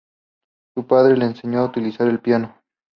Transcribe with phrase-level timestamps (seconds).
[0.73, 2.55] Su padre le enseñó a utilizar el piano.